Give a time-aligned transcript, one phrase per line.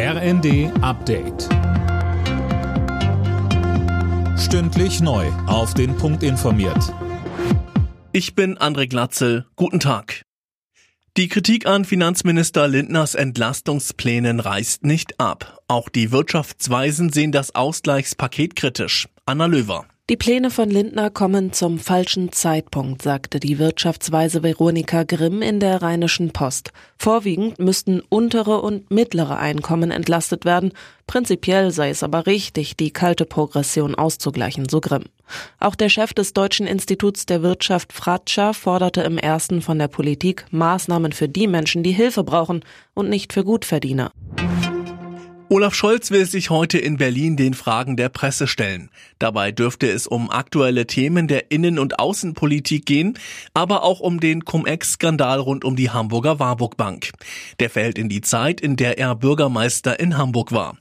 [0.00, 1.48] RND Update.
[4.38, 5.26] Stündlich neu.
[5.48, 6.94] Auf den Punkt informiert.
[8.12, 9.46] Ich bin André Glatzel.
[9.56, 10.22] Guten Tag.
[11.16, 15.58] Die Kritik an Finanzminister Lindners Entlastungsplänen reißt nicht ab.
[15.66, 19.08] Auch die Wirtschaftsweisen sehen das Ausgleichspaket kritisch.
[19.26, 19.84] Anna Löwer.
[20.10, 25.82] Die Pläne von Lindner kommen zum falschen Zeitpunkt, sagte die Wirtschaftsweise Veronika Grimm in der
[25.82, 26.72] Rheinischen Post.
[26.96, 30.72] Vorwiegend müssten untere und mittlere Einkommen entlastet werden.
[31.06, 35.04] Prinzipiell sei es aber richtig, die kalte Progression auszugleichen, so Grimm.
[35.60, 40.46] Auch der Chef des Deutschen Instituts der Wirtschaft Fratscher forderte im ersten von der Politik
[40.50, 44.10] Maßnahmen für die Menschen, die Hilfe brauchen und nicht für Gutverdiener.
[45.50, 48.90] Olaf Scholz will sich heute in Berlin den Fragen der Presse stellen.
[49.18, 53.18] Dabei dürfte es um aktuelle Themen der Innen- und Außenpolitik gehen,
[53.54, 57.12] aber auch um den Cum-Ex-Skandal rund um die Hamburger Warburg Bank.
[57.60, 60.76] Der fällt in die Zeit, in der er Bürgermeister in Hamburg war.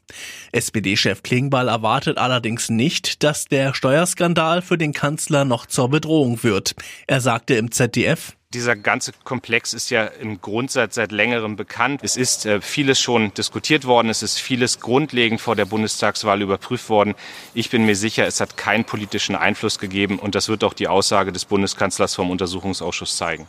[0.51, 6.75] SPD-Chef Klingbeil erwartet allerdings nicht, dass der Steuerskandal für den Kanzler noch zur Bedrohung wird.
[7.07, 11.99] Er sagte im ZDF, dieser ganze Komplex ist ja im Grundsatz seit längerem bekannt.
[12.03, 14.09] Es ist äh, vieles schon diskutiert worden.
[14.09, 17.15] Es ist vieles grundlegend vor der Bundestagswahl überprüft worden.
[17.53, 20.17] Ich bin mir sicher, es hat keinen politischen Einfluss gegeben.
[20.17, 23.47] Und das wird auch die Aussage des Bundeskanzlers vom Untersuchungsausschuss zeigen.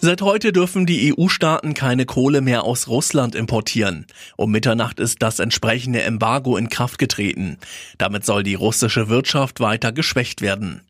[0.00, 4.06] Seit heute dürfen die EU-Staaten keine Kohle mehr aus Russland importieren.
[4.36, 7.58] Um Mitternacht ist das entsprechende Embargo in Kraft getreten.
[7.98, 10.82] Damit soll die russische Wirtschaft weiter geschwächt werden.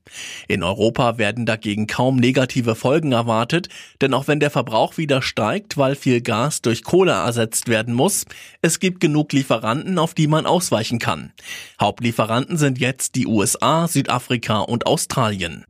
[0.46, 3.70] In Europa werden dagegen kaum negative Folgen erwartet,
[4.02, 8.26] denn auch wenn der Verbrauch wieder steigt, weil viel Gas durch Kohle ersetzt werden muss,
[8.60, 11.32] es gibt genug Lieferanten, auf die man ausweichen kann.
[11.80, 15.64] Hauptlieferanten sind jetzt die USA, Südafrika und Australien.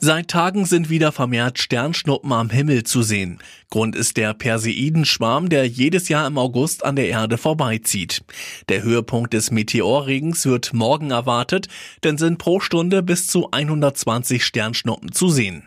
[0.00, 3.40] Seit Tagen sind wieder vermehrt Sternschnuppen am Himmel zu sehen.
[3.68, 8.22] Grund ist der Perseidenschwarm, der jedes Jahr im August an der Erde vorbeizieht.
[8.68, 11.66] Der Höhepunkt des Meteorregens wird morgen erwartet,
[12.04, 15.64] denn sind pro Stunde bis zu 120 Sternschnuppen zu sehen.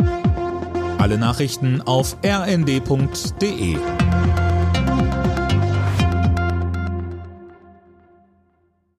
[0.97, 3.77] Alle Nachrichten auf rnd.de